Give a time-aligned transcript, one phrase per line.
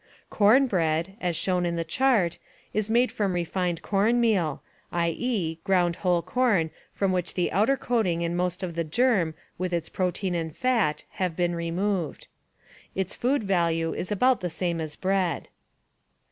[0.31, 2.39] Corn bread, as shown in the chart,
[2.73, 5.09] is made from refined cornmeal, i.
[5.15, 9.71] e., ground whole corn from which the outer coating and most of the germ with
[9.71, 12.25] its protein and fat have been removed.
[12.95, 15.49] Its food value is about the same as bread.